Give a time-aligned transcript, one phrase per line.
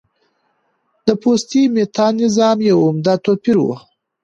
[1.05, 3.67] د پوتسي میتا نظام یو عمده توپیر و